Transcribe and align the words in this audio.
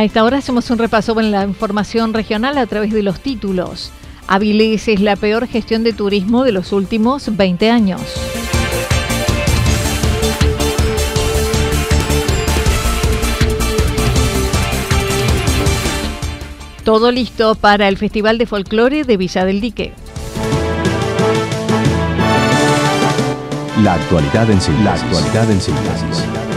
A 0.00 0.04
esta 0.04 0.24
hora 0.24 0.38
hacemos 0.38 0.70
un 0.70 0.78
repaso 0.78 1.20
en 1.20 1.30
la 1.30 1.44
información 1.44 2.14
regional 2.14 2.56
a 2.56 2.64
través 2.64 2.90
de 2.90 3.02
los 3.02 3.20
títulos. 3.20 3.92
Avilés 4.28 4.88
es 4.88 4.98
la 4.98 5.14
peor 5.14 5.46
gestión 5.46 5.84
de 5.84 5.92
turismo 5.92 6.42
de 6.42 6.52
los 6.52 6.72
últimos 6.72 7.36
20 7.36 7.68
años. 7.68 8.00
Todo 16.82 17.12
listo 17.12 17.54
para 17.54 17.86
el 17.86 17.98
Festival 17.98 18.38
de 18.38 18.46
Folclore 18.46 19.04
de 19.04 19.16
Villa 19.18 19.44
del 19.44 19.60
Dique. 19.60 19.92
La 23.82 23.92
actualidad 23.92 24.50
en 24.50 24.62
síntesis. 24.62 24.82
La 24.82 24.94
actualidad 24.94 25.50
en 25.50 25.60
síntesis. 25.60 26.49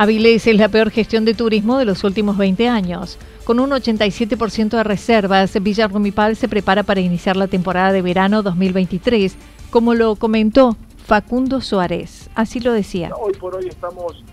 Avilés 0.00 0.46
es 0.46 0.56
la 0.56 0.70
peor 0.70 0.90
gestión 0.90 1.26
de 1.26 1.34
turismo 1.34 1.76
de 1.76 1.84
los 1.84 2.04
últimos 2.04 2.38
20 2.38 2.70
años. 2.70 3.18
Con 3.44 3.60
un 3.60 3.68
87% 3.68 4.70
de 4.70 4.82
reservas, 4.82 5.62
Villa 5.62 5.88
Rumipal 5.88 6.36
se 6.36 6.48
prepara 6.48 6.84
para 6.84 7.00
iniciar 7.00 7.36
la 7.36 7.48
temporada 7.48 7.92
de 7.92 8.00
verano 8.00 8.42
2023, 8.42 9.36
como 9.68 9.92
lo 9.92 10.16
comentó 10.16 10.74
Facundo 11.04 11.60
Suárez. 11.60 12.30
Así 12.34 12.60
lo 12.60 12.72
decía. 12.72 13.10
Hoy 13.14 13.34
por 13.34 13.54
hoy 13.54 13.68
estamos 13.68 14.24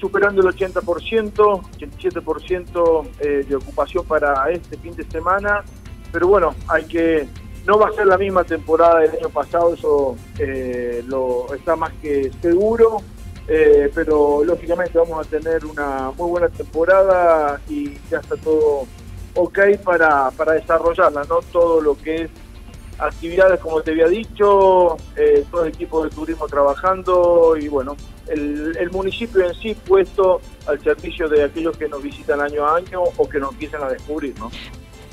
superando 0.00 0.40
el 0.40 0.54
80%, 0.54 1.34
87% 1.34 3.06
eh, 3.18 3.44
de 3.48 3.56
ocupación 3.56 4.04
para 4.06 4.48
este 4.52 4.76
fin 4.76 4.94
de 4.94 5.02
semana, 5.10 5.64
pero 6.12 6.28
bueno, 6.28 6.54
hay 6.68 6.84
que 6.84 7.26
no 7.66 7.76
va 7.76 7.88
a 7.88 7.92
ser 7.92 8.06
la 8.06 8.18
misma 8.18 8.44
temporada 8.44 9.00
del 9.00 9.10
año 9.18 9.30
pasado, 9.30 9.74
eso 9.74 10.16
eh, 10.38 11.02
lo 11.08 11.52
está 11.54 11.74
más 11.74 11.92
que 12.00 12.30
seguro. 12.40 13.02
Eh, 13.48 13.90
pero 13.94 14.44
lógicamente 14.44 14.96
vamos 14.96 15.26
a 15.26 15.28
tener 15.28 15.64
una 15.64 16.12
muy 16.16 16.30
buena 16.30 16.48
temporada 16.48 17.60
y 17.68 17.94
ya 18.08 18.18
está 18.18 18.36
todo 18.36 18.86
ok 19.34 19.58
para, 19.84 20.30
para 20.30 20.52
desarrollarla, 20.52 21.24
¿no? 21.28 21.40
Todo 21.50 21.80
lo 21.80 21.96
que 21.96 22.22
es 22.22 22.30
actividades, 22.98 23.58
como 23.60 23.82
te 23.82 23.90
había 23.90 24.06
dicho, 24.06 24.96
eh, 25.16 25.44
todo 25.50 25.64
el 25.64 25.70
equipo 25.70 26.04
de 26.04 26.10
turismo 26.10 26.46
trabajando 26.46 27.56
y 27.60 27.66
bueno, 27.68 27.96
el, 28.28 28.76
el, 28.78 28.90
municipio 28.90 29.44
en 29.44 29.54
sí 29.54 29.74
puesto 29.74 30.40
al 30.66 30.80
servicio 30.82 31.28
de 31.28 31.42
aquellos 31.42 31.76
que 31.76 31.88
nos 31.88 32.02
visitan 32.02 32.40
año 32.40 32.64
a 32.64 32.76
año 32.76 33.02
o 33.16 33.28
que 33.28 33.40
nos 33.40 33.52
empiezan 33.52 33.82
a 33.82 33.88
descubrir, 33.88 34.38
¿no? 34.38 34.50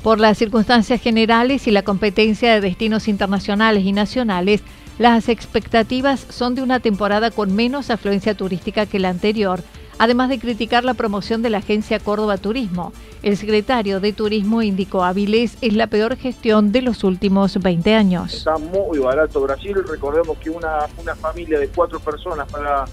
Por 0.02 0.20
las 0.20 0.38
circunstancias 0.38 1.00
generales 1.00 1.66
y 1.66 1.72
la 1.72 1.82
competencia 1.82 2.54
de 2.54 2.60
destinos 2.60 3.08
internacionales 3.08 3.84
y 3.84 3.92
nacionales, 3.92 4.62
las 5.00 5.30
expectativas 5.30 6.26
son 6.28 6.54
de 6.54 6.60
una 6.60 6.78
temporada 6.78 7.30
con 7.30 7.56
menos 7.56 7.88
afluencia 7.88 8.34
turística 8.34 8.84
que 8.84 8.98
la 8.98 9.08
anterior, 9.08 9.60
además 9.98 10.28
de 10.28 10.38
criticar 10.38 10.84
la 10.84 10.92
promoción 10.92 11.40
de 11.40 11.48
la 11.48 11.56
agencia 11.56 11.98
Córdoba 11.98 12.36
Turismo. 12.36 12.92
El 13.22 13.38
secretario 13.38 14.00
de 14.00 14.12
Turismo 14.12 14.60
indicó 14.60 15.02
Avilés 15.02 15.56
es 15.62 15.72
la 15.72 15.86
peor 15.86 16.16
gestión 16.16 16.70
de 16.70 16.82
los 16.82 17.02
últimos 17.02 17.58
20 17.62 17.94
años. 17.94 18.34
Está 18.34 18.58
muy 18.58 18.98
barato 18.98 19.40
Brasil, 19.40 19.74
recordemos 19.88 20.36
que 20.36 20.50
una, 20.50 20.80
una 20.98 21.16
familia 21.16 21.58
de 21.58 21.68
cuatro 21.68 21.98
personas 21.98 22.46
para 22.52 22.84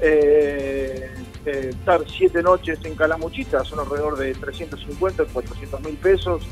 eh, 0.00 1.10
eh, 1.44 1.70
estar 1.78 2.00
siete 2.08 2.42
noches 2.42 2.78
en 2.84 2.94
Calamuchita 2.94 3.66
son 3.66 3.80
alrededor 3.80 4.16
de 4.16 4.32
350, 4.32 5.26
400 5.26 5.80
mil 5.82 5.96
pesos 5.96 6.42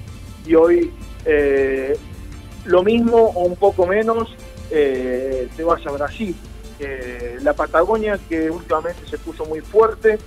y 0.47 0.55
hoy 0.55 0.93
eh, 1.25 1.97
lo 2.67 2.83
mismo 2.83 3.17
o 3.17 3.45
un 3.45 3.57
poco 3.57 3.87
menos 3.87 4.29
eh, 4.71 5.49
te 5.57 5.65
vas 5.65 5.85
a 5.87 5.91
Brasil. 5.91 6.35
Eh, 6.79 7.39
la 7.43 7.55
Patagonia, 7.55 8.19
que 8.29 8.51
últimamente 8.51 9.07
se 9.09 9.19
puso 9.19 9.45
muy 9.45 9.61
fuerte, 9.61 10.19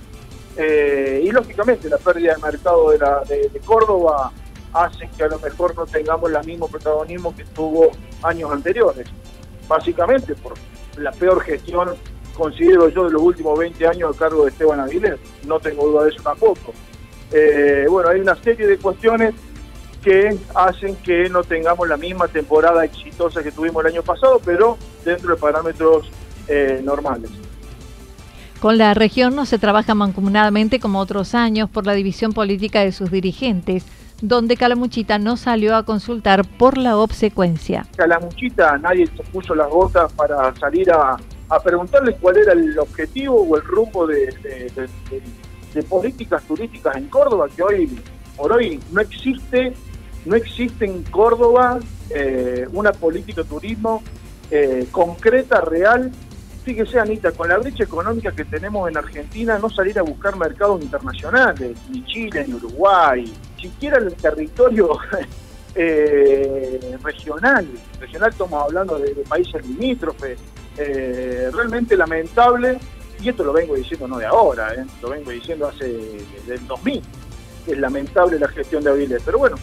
eh, 0.56 1.22
y 1.24 1.30
lógicamente 1.30 1.88
la 1.88 1.98
pérdida 1.98 2.34
de 2.34 2.42
mercado 2.42 2.90
de, 2.90 2.98
la, 2.98 3.22
Córdoba 3.64 4.32
hace 4.74 5.08
que 5.16 5.24
a 5.24 5.28
lo 5.28 5.38
mejor 5.38 5.74
no 5.74 5.86
tengamos 5.86 6.30
el 6.30 6.46
mismo 6.46 6.68
protagonismo 6.68 7.34
que 7.34 7.44
tuvo 7.44 7.90
años 8.22 8.50
anteriores. 8.50 9.06
Básicamente 9.68 10.34
por 10.34 10.54
la 10.98 11.10
peor 11.12 11.42
gestión, 11.42 11.94
considero 12.34 12.88
yo, 12.88 13.04
de 13.04 13.12
los 13.12 13.22
últimos 13.22 13.58
20 13.58 13.86
años 13.86 14.14
a 14.14 14.18
cargo 14.18 14.44
de 14.44 14.50
Esteban 14.50 14.80
Aguilera. 14.80 15.16
No 15.46 15.58
tengo 15.58 15.86
duda 15.86 16.04
de 16.04 16.10
eso 16.10 16.22
tampoco. 16.22 16.72
Eh, 17.30 17.86
bueno, 17.88 18.10
hay 18.10 18.20
una 18.20 18.34
serie 18.36 18.66
de 18.66 18.76
cuestiones 18.76 19.34
que 20.02 20.36
hacen 20.54 20.96
que 20.96 21.28
no 21.30 21.44
tengamos 21.44 21.88
la 21.88 21.96
misma 21.96 22.28
temporada 22.28 22.84
exitosa 22.84 23.42
que 23.42 23.52
tuvimos 23.52 23.84
el 23.84 23.92
año 23.92 24.02
pasado, 24.02 24.40
pero 24.44 24.76
dentro 25.04 25.34
de 25.34 25.40
parámetros 25.40 26.10
eh, 26.48 26.80
normales. 26.84 27.30
Con 28.60 28.78
la 28.78 28.94
región 28.94 29.34
no 29.34 29.46
se 29.46 29.58
trabaja 29.58 29.94
mancomunadamente 29.94 30.78
como 30.78 31.00
otros 31.00 31.34
años 31.34 31.70
por 31.70 31.86
la 31.86 31.94
división 31.94 32.32
política 32.32 32.80
de 32.80 32.92
sus 32.92 33.10
dirigentes, 33.10 33.84
donde 34.20 34.56
Calamuchita 34.56 35.18
no 35.18 35.36
salió 35.36 35.74
a 35.74 35.84
consultar 35.84 36.44
por 36.44 36.78
la 36.78 36.96
obsecuencia. 36.96 37.86
Calamuchita 37.96 38.78
nadie 38.78 39.06
se 39.06 39.22
puso 39.24 39.54
las 39.54 39.68
botas 39.68 40.12
para 40.12 40.54
salir 40.56 40.92
a, 40.92 41.16
a 41.48 41.60
preguntarles 41.60 42.16
cuál 42.20 42.36
era 42.36 42.52
el 42.52 42.78
objetivo 42.78 43.42
o 43.42 43.56
el 43.56 43.62
rumbo 43.62 44.06
de, 44.06 44.26
de, 44.42 44.90
de 45.74 45.82
políticas 45.82 46.42
turísticas 46.44 46.96
en 46.96 47.08
Córdoba, 47.08 47.48
que 47.54 47.62
hoy 47.62 47.98
por 48.36 48.52
hoy 48.52 48.80
no 48.92 49.00
existe 49.00 49.72
no 50.24 50.36
existe 50.36 50.84
en 50.84 51.02
Córdoba 51.04 51.80
eh, 52.10 52.66
una 52.72 52.92
política 52.92 53.42
de 53.42 53.48
turismo 53.48 54.02
eh, 54.50 54.86
concreta, 54.90 55.60
real. 55.60 56.12
Fíjese, 56.64 57.00
Anita, 57.00 57.32
con 57.32 57.48
la 57.48 57.58
brecha 57.58 57.82
económica 57.82 58.30
que 58.30 58.44
tenemos 58.44 58.88
en 58.88 58.96
Argentina, 58.96 59.58
no 59.58 59.68
salir 59.68 59.98
a 59.98 60.02
buscar 60.02 60.36
mercados 60.36 60.80
internacionales, 60.80 61.76
ni 61.90 62.04
Chile, 62.04 62.44
ni 62.46 62.54
Uruguay, 62.54 63.32
siquiera 63.60 63.98
el 63.98 64.14
territorio 64.14 64.90
eh, 65.74 66.96
regional. 67.02 67.66
Regional 67.98 68.30
estamos 68.30 68.62
hablando 68.62 68.98
de, 68.98 69.12
países 69.28 69.66
limítrofes. 69.66 70.38
realmente 70.76 71.96
lamentable, 71.96 72.78
y 73.20 73.28
esto 73.28 73.42
lo 73.42 73.52
vengo 73.52 73.74
diciendo 73.74 74.06
no 74.06 74.18
de 74.18 74.26
ahora, 74.26 74.72
lo 75.00 75.10
vengo 75.10 75.30
diciendo 75.30 75.66
hace 75.66 75.86
del 76.46 76.66
2000. 76.66 77.02
Es 77.66 77.78
lamentable 77.78 78.38
la 78.38 78.48
gestión 78.48 78.84
de 78.84 78.90
Avilés, 78.90 79.22
pero 79.24 79.38
bueno, 79.38 79.56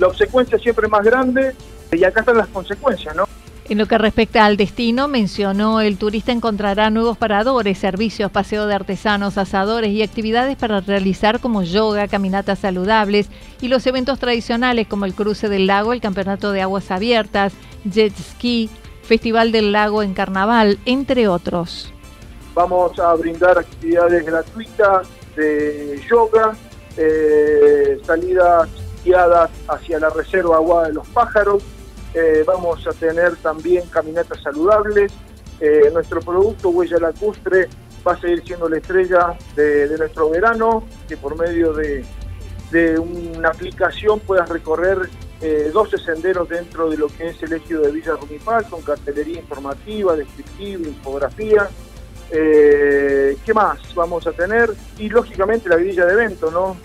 la 0.00 0.08
obsecuencia 0.08 0.58
siempre 0.58 0.86
es 0.86 0.90
más 0.90 1.04
grande 1.04 1.54
y 1.92 2.04
acá 2.04 2.20
están 2.20 2.38
las 2.38 2.48
consecuencias, 2.48 3.14
¿no? 3.14 3.24
En 3.68 3.78
lo 3.78 3.86
que 3.86 3.98
respecta 3.98 4.46
al 4.46 4.56
destino, 4.56 5.06
mencionó 5.06 5.80
el 5.80 5.96
turista 5.96 6.32
encontrará 6.32 6.90
nuevos 6.90 7.16
paradores, 7.16 7.78
servicios, 7.78 8.32
paseo 8.32 8.66
de 8.66 8.74
artesanos, 8.74 9.38
asadores 9.38 9.90
y 9.90 10.02
actividades 10.02 10.56
para 10.56 10.80
realizar 10.80 11.38
como 11.38 11.62
yoga, 11.62 12.08
caminatas 12.08 12.58
saludables 12.58 13.28
y 13.60 13.68
los 13.68 13.86
eventos 13.86 14.18
tradicionales 14.18 14.88
como 14.88 15.04
el 15.04 15.14
cruce 15.14 15.48
del 15.48 15.68
lago, 15.68 15.92
el 15.92 16.00
campeonato 16.00 16.50
de 16.50 16.62
aguas 16.62 16.90
abiertas, 16.90 17.52
jet 17.84 18.16
ski, 18.16 18.68
festival 19.02 19.52
del 19.52 19.70
lago 19.70 20.02
en 20.02 20.14
carnaval, 20.14 20.80
entre 20.84 21.28
otros. 21.28 21.92
Vamos 22.54 22.98
a 22.98 23.14
brindar 23.14 23.56
actividades 23.56 24.26
gratuitas 24.26 25.06
de 25.36 26.02
yoga, 26.10 26.56
eh, 26.96 28.00
salidas 28.04 28.68
hacia 29.68 29.98
la 29.98 30.10
reserva 30.10 30.56
agua 30.56 30.88
de 30.88 30.94
los 30.94 31.08
pájaros, 31.08 31.62
eh, 32.12 32.42
vamos 32.44 32.84
a 32.86 32.92
tener 32.92 33.36
también 33.36 33.86
caminatas 33.88 34.42
saludables. 34.42 35.12
Eh, 35.60 35.90
nuestro 35.92 36.20
producto 36.20 36.70
Huella 36.70 36.98
Lacustre 36.98 37.68
va 38.06 38.12
a 38.12 38.20
seguir 38.20 38.42
siendo 38.44 38.68
la 38.68 38.78
estrella 38.78 39.36
de, 39.54 39.96
nuestro 39.98 40.30
verano, 40.30 40.84
que 41.06 41.16
por 41.16 41.38
medio 41.38 41.72
de, 41.72 42.04
una 42.98 43.48
aplicación 43.48 44.20
puedas 44.20 44.48
recorrer 44.48 45.10
12 45.72 45.96
eh, 45.96 45.98
senderos 45.98 46.48
dentro 46.48 46.88
de 46.88 46.96
lo 46.96 47.08
que 47.08 47.28
es 47.28 47.42
el 47.42 47.52
ejido 47.52 47.82
de 47.82 47.90
Villa 47.90 48.14
Rumipal, 48.14 48.64
con 48.68 48.82
cartelería 48.82 49.40
informativa, 49.40 50.14
descriptiva, 50.14 50.88
infografía. 50.88 51.68
¿Qué 52.30 53.54
más 53.54 53.80
vamos 53.94 54.24
a 54.28 54.32
tener? 54.32 54.72
Y 54.98 55.08
lógicamente 55.08 55.68
la 55.68 55.76
grilla 55.76 56.06
de 56.06 56.12
evento, 56.12 56.50
¿no? 56.52 56.76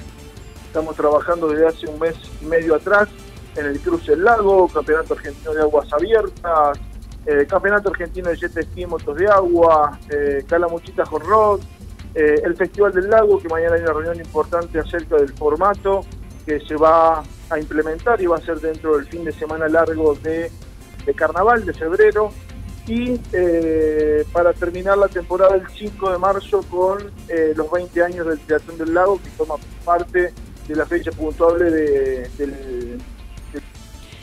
Estamos 0.76 0.98
trabajando 0.98 1.48
desde 1.48 1.68
hace 1.68 1.88
un 1.88 1.98
mes 2.00 2.16
y 2.42 2.46
medio 2.48 2.76
atrás 2.76 3.08
en 3.56 3.66
el 3.66 3.80
Cruce 3.80 4.12
del 4.12 4.26
Lago, 4.26 4.68
Campeonato 4.68 5.14
Argentino 5.14 5.54
de 5.54 5.62
Aguas 5.62 5.88
Abiertas, 5.94 6.78
eh, 7.26 7.48
Campeonato 7.48 7.92
Argentino 7.92 8.30
de 8.30 8.36
Jet 8.36 8.62
Ski 8.62 8.86
Motos 8.86 9.16
de 9.16 9.26
Agua, 9.26 9.98
eh, 10.10 10.44
Calamuchita 10.46 11.06
Hot 11.06 11.62
eh, 12.14 12.42
el 12.44 12.58
Festival 12.58 12.92
del 12.92 13.10
Lago, 13.10 13.40
que 13.40 13.48
mañana 13.48 13.76
hay 13.76 13.84
una 13.84 13.94
reunión 13.94 14.18
importante 14.18 14.78
acerca 14.78 15.16
del 15.16 15.32
formato 15.32 16.02
que 16.46 16.60
se 16.60 16.76
va 16.76 17.24
a 17.50 17.58
implementar 17.58 18.22
y 18.22 18.26
va 18.26 18.36
a 18.36 18.42
ser 18.42 18.60
dentro 18.60 18.98
del 18.98 19.08
fin 19.08 19.24
de 19.24 19.32
semana 19.32 19.70
largo 19.70 20.14
de, 20.16 20.52
carnaval 21.16 21.66
de 21.66 21.74
febrero. 21.74 22.32
Y 22.86 23.18
para 24.34 24.52
terminar 24.52 24.98
la 24.98 25.08
temporada 25.08 25.56
el 25.56 25.68
5 25.70 26.12
de 26.12 26.18
marzo 26.18 26.62
con 26.70 26.98
los 27.56 27.72
20 27.72 28.04
años 28.04 28.28
del 28.28 28.40
Teatro 28.42 28.76
del 28.76 28.94
Lago, 28.94 29.20
que 29.24 29.30
toma 29.38 29.56
parte 29.86 30.34
de 30.68 30.76
la 30.76 30.86
fecha 30.86 31.12
puntuable 31.12 31.70
del 31.70 32.98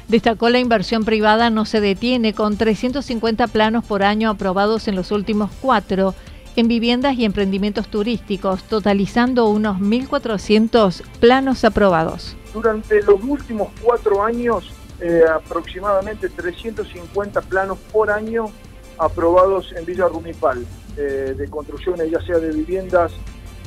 Destacó 0.08 0.50
la 0.50 0.58
inversión 0.58 1.04
privada 1.04 1.48
no 1.48 1.64
se 1.64 1.80
detiene 1.80 2.34
con 2.34 2.58
350 2.58 3.46
planos 3.46 3.84
por 3.84 4.02
año 4.02 4.28
aprobados 4.28 4.86
en 4.88 4.94
los 4.94 5.10
últimos 5.10 5.50
cuatro 5.62 6.14
en 6.54 6.68
viviendas 6.68 7.16
y 7.16 7.24
emprendimientos 7.24 7.88
turísticos, 7.88 8.62
totalizando 8.64 9.48
unos 9.48 9.78
1.400 9.78 11.02
planos 11.18 11.64
aprobados. 11.64 12.36
Durante 12.52 13.02
los 13.02 13.22
últimos 13.24 13.68
cuatro 13.82 14.22
años, 14.22 14.70
eh, 15.00 15.22
aproximadamente 15.34 16.28
350 16.28 17.40
planos 17.40 17.78
por 17.90 18.10
año 18.10 18.50
aprobados 18.98 19.72
en 19.72 19.86
Villa 19.86 20.08
Rumipal, 20.08 20.64
eh, 20.98 21.34
de 21.36 21.48
construcciones 21.48 22.10
ya 22.10 22.20
sea 22.20 22.36
de 22.36 22.50
viviendas 22.52 23.12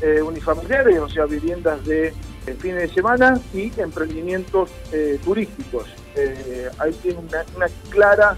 eh, 0.01 0.21
unifamiliares, 0.21 0.99
o 0.99 1.09
sea, 1.09 1.25
viviendas 1.25 1.83
de 1.85 2.13
fines 2.53 2.81
de 2.81 2.89
semana 2.89 3.39
y 3.53 3.71
emprendimientos 3.79 4.69
turísticos. 5.23 5.87
Eh, 6.15 6.69
ahí 6.79 6.93
tiene 7.01 7.19
una, 7.19 7.67
clara, 7.89 8.37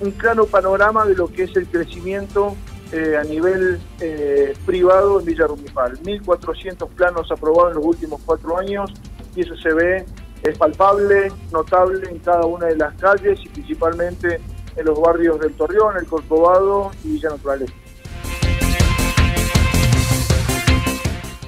un 0.00 0.10
claro 0.12 0.46
panorama 0.46 1.06
de 1.06 1.14
lo 1.14 1.28
que 1.28 1.44
es 1.44 1.56
el 1.56 1.68
crecimiento 1.68 2.56
eh, 2.90 3.16
a 3.16 3.22
nivel 3.22 3.80
eh, 4.00 4.54
privado 4.66 5.20
en 5.20 5.26
Villa 5.26 5.46
Rumipal. 5.46 6.00
1.400 6.00 6.88
planos 6.88 7.30
aprobados 7.30 7.72
en 7.72 7.76
los 7.76 7.86
últimos 7.86 8.20
cuatro 8.24 8.58
años 8.58 8.92
y 9.36 9.42
eso 9.42 9.56
se 9.56 9.72
ve, 9.72 10.04
es 10.42 10.58
palpable, 10.58 11.32
notable 11.52 12.10
en 12.10 12.18
cada 12.18 12.44
una 12.44 12.66
de 12.66 12.76
las 12.76 12.94
calles 12.94 13.38
y 13.44 13.48
principalmente 13.48 14.40
en 14.74 14.84
los 14.84 15.00
barrios 15.00 15.38
del 15.38 15.52
Torreón, 15.52 15.96
el 15.96 16.06
Corcovado 16.06 16.90
y 17.04 17.12
Villa 17.12 17.30
Naturaleza. 17.30 17.72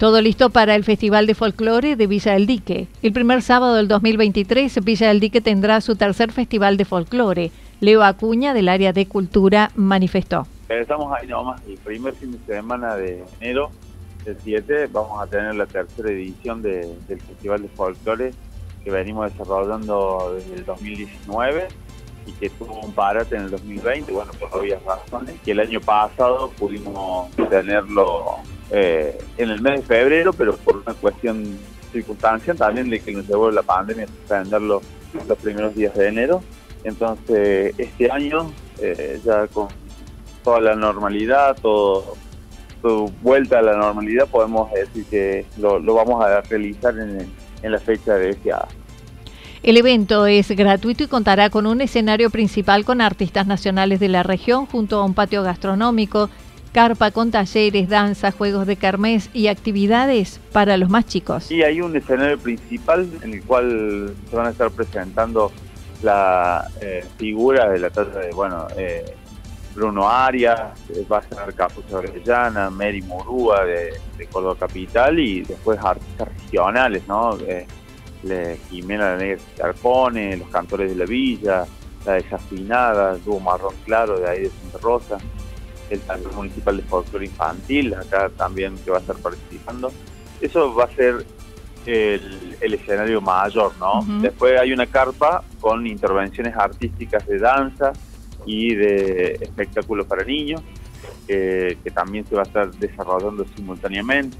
Todo 0.04 0.20
listo 0.20 0.50
para 0.50 0.74
el 0.74 0.84
Festival 0.84 1.26
de 1.26 1.34
Folclore 1.34 1.96
de 1.96 2.06
Villa 2.06 2.34
del 2.34 2.46
Dique. 2.46 2.88
El 3.00 3.14
primer 3.14 3.40
sábado 3.40 3.76
del 3.76 3.88
2023, 3.88 4.84
Villa 4.84 5.08
del 5.08 5.18
Dique 5.18 5.40
tendrá 5.40 5.80
su 5.80 5.96
tercer 5.96 6.30
Festival 6.30 6.76
de 6.76 6.84
Folclore. 6.84 7.50
Leo 7.80 8.02
Acuña, 8.02 8.52
del 8.52 8.68
área 8.68 8.92
de 8.92 9.08
Cultura, 9.08 9.70
manifestó. 9.76 10.46
Estamos 10.68 11.10
ahí 11.16 11.26
nomás, 11.26 11.62
el 11.66 11.78
primer 11.78 12.12
fin 12.12 12.32
de 12.32 12.38
semana 12.54 12.96
de 12.96 13.24
enero, 13.40 13.70
el 14.26 14.36
7, 14.44 14.88
vamos 14.88 15.22
a 15.22 15.26
tener 15.26 15.54
la 15.54 15.64
tercera 15.64 16.10
edición 16.10 16.60
del 16.60 16.98
Festival 17.08 17.62
de 17.62 17.68
Folclore 17.68 18.34
que 18.84 18.90
venimos 18.90 19.32
desarrollando 19.32 20.34
desde 20.36 20.56
el 20.56 20.66
2019 20.66 21.68
y 22.26 22.32
que 22.32 22.50
tuvo 22.50 22.78
un 22.78 22.92
parate 22.92 23.36
en 23.36 23.44
el 23.44 23.50
2020, 23.52 24.12
bueno, 24.12 24.32
por 24.32 24.60
obvias 24.60 24.82
razones, 24.84 25.34
que 25.42 25.52
el 25.52 25.60
año 25.60 25.80
pasado 25.80 26.50
pudimos 26.58 27.30
tenerlo 27.48 28.42
eh, 28.70 29.18
en 29.36 29.50
el 29.50 29.60
mes 29.60 29.80
de 29.80 29.82
febrero, 29.82 30.32
pero 30.32 30.56
por 30.56 30.76
una 30.76 30.94
cuestión 30.94 31.58
circunstancia 31.92 32.54
también 32.54 32.90
de 32.90 33.00
que 33.00 33.12
nos 33.12 33.26
llevó 33.26 33.50
la 33.50 33.62
pandemia 33.62 34.04
a 34.04 34.08
suspenderlo 34.08 34.82
los 35.28 35.38
primeros 35.38 35.74
días 35.74 35.94
de 35.94 36.08
enero. 36.08 36.42
Entonces, 36.82 37.74
este 37.78 38.10
año, 38.10 38.50
eh, 38.80 39.20
ya 39.24 39.46
con 39.46 39.68
toda 40.42 40.60
la 40.60 40.74
normalidad, 40.74 41.56
todo, 41.60 42.16
vuelta 43.22 43.60
a 43.60 43.62
la 43.62 43.76
normalidad, 43.76 44.28
podemos 44.28 44.70
decir 44.72 45.06
que 45.06 45.46
lo, 45.56 45.80
vamos 45.94 46.22
a 46.22 46.42
realizar 46.42 46.98
en, 46.98 47.32
en 47.62 47.72
la 47.72 47.78
fecha 47.78 48.14
deseada. 48.14 48.68
El 49.62 49.78
evento 49.78 50.26
es 50.26 50.50
gratuito 50.50 51.04
y 51.04 51.06
contará 51.06 51.48
con 51.48 51.66
un 51.66 51.80
escenario 51.80 52.28
principal 52.28 52.84
con 52.84 53.00
artistas 53.00 53.46
nacionales 53.46 53.98
de 53.98 54.08
la 54.08 54.22
región 54.22 54.66
junto 54.66 55.00
a 55.00 55.04
un 55.06 55.14
patio 55.14 55.42
gastronómico, 55.42 56.28
carpa 56.74 57.12
con 57.12 57.30
talleres, 57.30 57.88
danza, 57.88 58.32
juegos 58.32 58.66
de 58.66 58.76
carmes 58.76 59.30
y 59.32 59.46
actividades 59.46 60.40
para 60.50 60.76
los 60.76 60.90
más 60.90 61.06
chicos. 61.06 61.48
Y 61.52 61.62
hay 61.62 61.80
un 61.80 61.96
escenario 61.96 62.36
principal 62.36 63.08
en 63.22 63.34
el 63.34 63.44
cual 63.44 64.12
se 64.28 64.34
van 64.34 64.48
a 64.48 64.50
estar 64.50 64.72
presentando 64.72 65.52
la 66.02 66.68
eh, 66.80 67.04
figura 67.16 67.70
de 67.70 67.78
la 67.78 67.90
talla 67.90 68.18
de, 68.18 68.32
bueno, 68.32 68.66
eh, 68.76 69.04
Bruno 69.72 70.10
Arias, 70.10 70.72
eh, 70.90 71.06
va 71.10 71.18
a 71.18 71.20
estar 71.20 71.54
Capucha 71.54 72.00
Mary 72.70 73.02
Murúa 73.02 73.64
de, 73.64 73.92
Córdoba 74.32 74.56
Capital 74.58 75.18
y 75.20 75.42
después 75.42 75.78
artistas 75.80 76.28
regionales, 76.42 77.06
¿no? 77.06 77.38
Jimena 78.70 79.12
la 79.12 79.16
Negra 79.16 79.42
Arpone, 79.62 80.36
los 80.38 80.48
cantores 80.48 80.90
de 80.90 80.96
la 80.96 81.04
villa, 81.04 81.66
la 82.04 82.14
desafinada, 82.14 83.16
Dúo 83.18 83.38
Marrón 83.38 83.74
Claro 83.84 84.18
de 84.18 84.28
ahí 84.28 84.40
de 84.42 84.50
Santa 84.50 84.78
Rosa 84.78 85.18
el 85.90 86.00
Taller 86.00 86.32
Municipal 86.32 86.76
de 86.76 86.82
Folclore 86.82 87.26
Infantil, 87.26 87.94
acá 87.94 88.30
también 88.36 88.76
que 88.84 88.90
va 88.90 88.98
a 88.98 89.00
estar 89.00 89.16
participando. 89.16 89.92
Eso 90.40 90.74
va 90.74 90.84
a 90.84 90.90
ser 90.94 91.24
el, 91.86 92.74
escenario 92.74 93.20
mayor, 93.20 93.72
¿no? 93.78 94.00
Después 94.20 94.58
hay 94.58 94.72
una 94.72 94.86
carpa 94.86 95.44
con 95.60 95.86
intervenciones 95.86 96.56
artísticas 96.56 97.26
de 97.26 97.38
danza 97.38 97.92
y 98.46 98.74
de 98.74 99.38
espectáculos 99.40 100.06
para 100.06 100.24
niños, 100.24 100.62
que 101.26 101.92
también 101.94 102.26
se 102.26 102.34
va 102.34 102.42
a 102.42 102.44
estar 102.44 102.70
desarrollando 102.72 103.44
simultáneamente. 103.56 104.38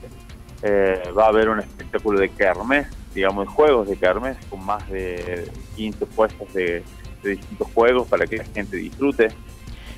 Eh, 0.62 1.02
va 1.16 1.26
a 1.26 1.28
haber 1.28 1.50
un 1.50 1.60
espectáculo 1.60 2.18
de 2.18 2.30
kermés, 2.30 2.86
digamos, 3.14 3.46
de 3.46 3.52
juegos 3.52 3.88
de 3.88 3.96
kermés, 3.96 4.38
con 4.48 4.64
más 4.64 4.88
de 4.88 5.50
15 5.76 6.06
puestos 6.06 6.52
de 6.54 6.82
distintos 7.22 7.68
juegos 7.74 8.08
para 8.08 8.26
que 8.26 8.38
la 8.38 8.44
gente 8.44 8.76
disfrute 8.76 9.28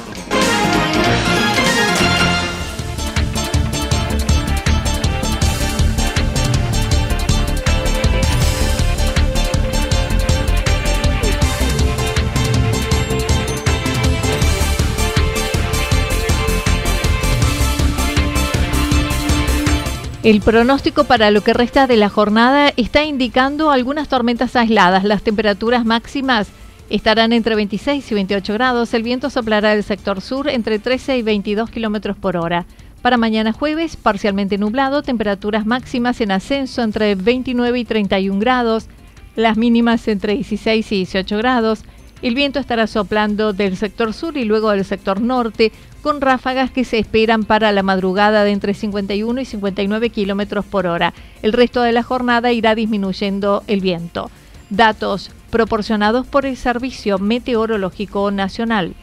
El 20.25 20.41
pronóstico 20.41 21.03
para 21.03 21.29
lo 21.29 21.41
que 21.41 21.53
resta 21.53 21.85
de 21.85 21.97
la 21.97 22.09
jornada 22.09 22.73
está 22.77 23.03
indicando 23.03 23.69
algunas 23.69 24.07
tormentas 24.07 24.55
aisladas. 24.55 25.03
Las 25.03 25.21
temperaturas 25.21 25.85
máximas 25.85 26.47
estarán 26.89 27.31
entre 27.31 27.53
26 27.53 28.11
y 28.11 28.15
28 28.15 28.53
grados. 28.55 28.95
El 28.95 29.03
viento 29.03 29.29
soplará 29.29 29.75
del 29.75 29.83
sector 29.83 30.21
sur 30.21 30.49
entre 30.49 30.79
13 30.79 31.19
y 31.19 31.21
22 31.21 31.69
kilómetros 31.69 32.17
por 32.17 32.37
hora. 32.37 32.65
Para 33.03 33.17
mañana 33.17 33.53
jueves, 33.53 33.97
parcialmente 33.97 34.57
nublado, 34.57 35.03
temperaturas 35.03 35.67
máximas 35.67 36.19
en 36.21 36.31
ascenso 36.31 36.81
entre 36.81 37.13
29 37.13 37.77
y 37.77 37.85
31 37.85 38.39
grados, 38.39 38.87
las 39.35 39.57
mínimas 39.57 40.07
entre 40.07 40.33
16 40.33 40.91
y 40.91 40.95
18 40.95 41.37
grados. 41.37 41.83
El 42.25 42.33
viento 42.33 42.57
estará 42.57 42.87
soplando 42.87 43.53
del 43.53 43.77
sector 43.77 44.11
sur 44.11 44.35
y 44.35 44.45
luego 44.45 44.71
del 44.71 44.83
sector 44.83 45.21
norte, 45.21 45.71
con 46.01 46.21
ráfagas 46.21 46.71
que 46.71 46.83
se 46.83 46.97
esperan 46.97 47.43
para 47.43 47.71
la 47.71 47.83
madrugada 47.83 48.43
de 48.43 48.49
entre 48.49 48.73
51 48.73 49.41
y 49.41 49.45
59 49.45 50.09
kilómetros 50.09 50.65
por 50.65 50.87
hora. 50.87 51.13
El 51.43 51.53
resto 51.53 51.83
de 51.83 51.91
la 51.91 52.01
jornada 52.01 52.51
irá 52.51 52.73
disminuyendo 52.73 53.61
el 53.67 53.79
viento. 53.79 54.31
Datos 54.71 55.29
proporcionados 55.51 56.25
por 56.25 56.47
el 56.47 56.57
Servicio 56.57 57.19
Meteorológico 57.19 58.31
Nacional. 58.31 58.95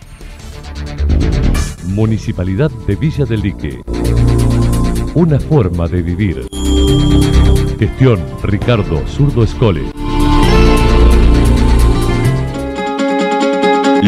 Municipalidad 1.85 2.73
de 2.88 2.97
Villa 2.97 3.25
del 3.25 3.43
Lique. 3.43 3.83
Una 5.14 5.38
forma 5.38 5.87
de 5.87 6.02
vivir. 6.02 6.49
Gestión 7.79 8.21
Ricardo 8.43 9.07
Zurdo 9.07 9.45
Escole. 9.45 10.12